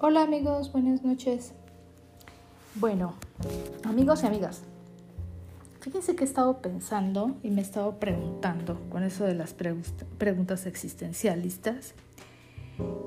Hola 0.00 0.22
amigos, 0.22 0.70
buenas 0.70 1.02
noches. 1.02 1.54
Bueno, 2.76 3.14
amigos 3.82 4.22
y 4.22 4.26
amigas, 4.26 4.62
fíjense 5.80 6.14
que 6.14 6.22
he 6.22 6.26
estado 6.26 6.62
pensando 6.62 7.36
y 7.42 7.50
me 7.50 7.62
he 7.62 7.64
estado 7.64 7.98
preguntando 7.98 8.80
con 8.90 9.02
eso 9.02 9.24
de 9.24 9.34
las 9.34 9.54
preguntas 9.54 10.66
existencialistas, 10.66 11.94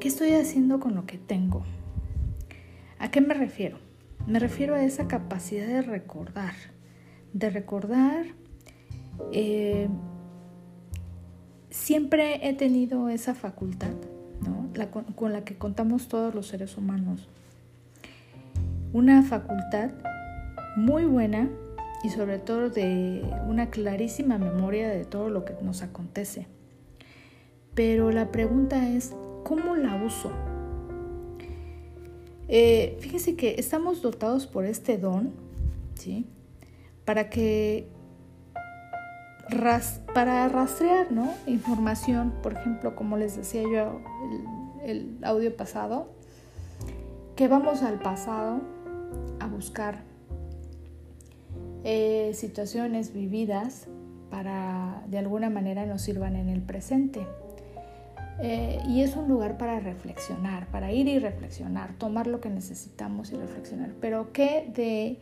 ¿qué 0.00 0.08
estoy 0.08 0.32
haciendo 0.32 0.80
con 0.80 0.96
lo 0.96 1.06
que 1.06 1.16
tengo? 1.16 1.62
¿A 2.98 3.12
qué 3.12 3.20
me 3.20 3.34
refiero? 3.34 3.78
Me 4.26 4.40
refiero 4.40 4.74
a 4.74 4.82
esa 4.82 5.06
capacidad 5.06 5.68
de 5.68 5.82
recordar, 5.82 6.54
de 7.32 7.50
recordar. 7.50 8.26
Eh, 9.30 9.88
siempre 11.70 12.48
he 12.48 12.52
tenido 12.54 13.08
esa 13.08 13.36
facultad 13.36 13.94
con 14.88 15.32
la 15.32 15.44
que 15.44 15.56
contamos 15.56 16.08
todos 16.08 16.34
los 16.34 16.46
seres 16.46 16.76
humanos. 16.76 17.28
Una 18.92 19.22
facultad 19.22 19.90
muy 20.76 21.04
buena 21.04 21.48
y 22.02 22.10
sobre 22.10 22.38
todo 22.38 22.70
de 22.70 23.22
una 23.46 23.70
clarísima 23.70 24.38
memoria 24.38 24.88
de 24.88 25.04
todo 25.04 25.28
lo 25.28 25.44
que 25.44 25.54
nos 25.62 25.82
acontece. 25.82 26.46
Pero 27.74 28.10
la 28.10 28.32
pregunta 28.32 28.88
es, 28.88 29.14
¿cómo 29.44 29.76
la 29.76 30.02
uso? 30.02 30.32
Eh, 32.48 32.96
fíjese 33.00 33.36
que 33.36 33.56
estamos 33.58 34.02
dotados 34.02 34.46
por 34.46 34.64
este 34.64 34.98
don, 34.98 35.32
¿sí? 35.94 36.26
Para 37.04 37.30
que 37.30 37.86
para 40.14 40.48
rastrear 40.48 41.10
¿no? 41.10 41.32
información, 41.46 42.32
por 42.42 42.54
ejemplo, 42.54 42.94
como 42.94 43.16
les 43.16 43.36
decía 43.36 43.62
yo 43.62 44.00
el, 44.84 45.18
audio 45.22 45.56
pasado, 45.56 46.08
que 47.36 47.48
vamos 47.48 47.82
al 47.82 47.98
pasado 47.98 48.60
a 49.40 49.46
buscar 49.46 50.02
eh, 51.84 52.32
situaciones 52.34 53.12
vividas 53.12 53.86
para 54.30 55.02
de 55.08 55.18
alguna 55.18 55.50
manera 55.50 55.86
nos 55.86 56.02
sirvan 56.02 56.36
en 56.36 56.48
el 56.48 56.62
presente. 56.62 57.26
Eh, 58.42 58.80
y 58.88 59.02
es 59.02 59.16
un 59.16 59.28
lugar 59.28 59.58
para 59.58 59.80
reflexionar, 59.80 60.66
para 60.68 60.92
ir 60.92 61.08
y 61.08 61.18
reflexionar, 61.18 61.92
tomar 61.98 62.26
lo 62.26 62.40
que 62.40 62.48
necesitamos 62.48 63.32
y 63.32 63.36
reflexionar. 63.36 63.90
Pero 64.00 64.32
¿qué 64.32 64.70
de 64.74 65.18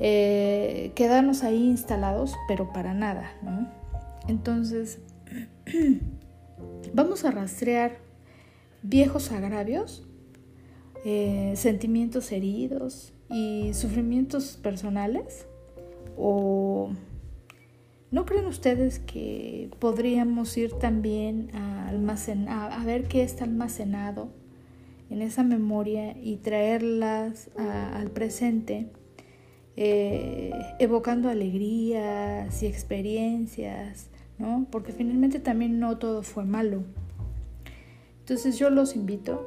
eh, 0.00 0.92
quedarnos 0.94 1.44
ahí 1.44 1.68
instalados, 1.68 2.34
pero 2.48 2.72
para 2.72 2.94
nada, 2.94 3.30
¿no? 3.42 3.68
Entonces, 4.28 4.98
vamos 6.94 7.24
a 7.24 7.30
rastrear 7.32 7.98
viejos 8.82 9.32
agravios, 9.32 10.06
eh, 11.04 11.52
sentimientos 11.56 12.32
heridos 12.32 13.12
y 13.30 13.70
sufrimientos 13.74 14.58
personales? 14.62 15.46
¿O 16.16 16.90
no 18.10 18.26
creen 18.26 18.46
ustedes 18.46 18.98
que 18.98 19.70
podríamos 19.78 20.56
ir 20.56 20.72
también 20.74 21.50
a, 21.54 21.88
almacenar, 21.88 22.72
a 22.72 22.84
ver 22.84 23.08
qué 23.08 23.22
está 23.22 23.44
almacenado 23.44 24.28
en 25.10 25.22
esa 25.22 25.42
memoria 25.42 26.16
y 26.22 26.36
traerlas 26.36 27.50
al 27.56 28.10
presente? 28.10 28.90
Eh, 29.74 30.52
evocando 30.78 31.30
alegrías 31.30 32.62
y 32.62 32.66
experiencias, 32.66 34.10
¿no? 34.38 34.66
Porque 34.70 34.92
finalmente 34.92 35.40
también 35.40 35.80
no 35.80 35.96
todo 35.96 36.22
fue 36.22 36.44
malo. 36.44 36.84
Entonces 38.32 38.58
yo 38.58 38.70
los 38.70 38.96
invito 38.96 39.46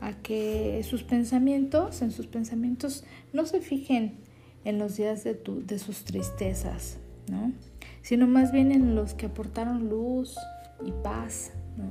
a 0.00 0.14
que 0.14 0.82
sus 0.84 1.02
pensamientos, 1.02 2.00
en 2.00 2.10
sus 2.10 2.26
pensamientos, 2.26 3.04
no 3.34 3.44
se 3.44 3.60
fijen 3.60 4.16
en 4.64 4.78
los 4.78 4.96
días 4.96 5.22
de, 5.22 5.78
sus 5.78 6.04
tristezas, 6.04 6.96
¿no? 7.30 7.52
Sino 8.00 8.26
más 8.26 8.52
bien 8.52 8.72
en 8.72 8.94
los 8.94 9.12
que 9.12 9.26
aportaron 9.26 9.90
luz 9.90 10.34
y 10.82 10.92
paz, 10.92 11.52
¿no? 11.76 11.90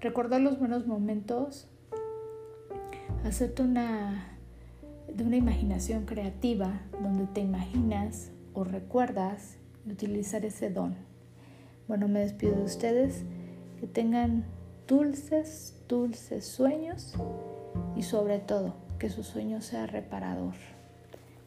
Recordar 0.00 0.40
los 0.40 0.58
buenos 0.58 0.86
momentos, 0.86 1.68
hacerte 3.22 3.60
una 3.60 4.38
de 5.14 5.22
una 5.22 5.36
imaginación 5.36 6.06
creativa 6.06 6.80
donde 7.02 7.26
te 7.26 7.42
imaginas 7.42 8.30
o 8.54 8.64
recuerdas 8.64 9.58
utilizar 9.86 10.46
ese 10.46 10.70
don. 10.70 10.94
Bueno, 11.88 12.08
me 12.08 12.20
despido 12.20 12.54
de 12.54 12.62
ustedes, 12.62 13.22
que 13.78 13.86
tengan 13.86 14.55
dulces, 14.86 15.74
dulces 15.88 16.46
sueños 16.46 17.14
y 17.96 18.02
sobre 18.02 18.38
todo 18.38 18.74
que 18.98 19.10
su 19.10 19.22
sueño 19.22 19.60
sea 19.60 19.86
reparador. 19.86 20.54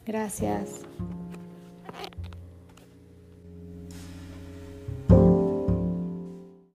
Gracias. 0.06 0.82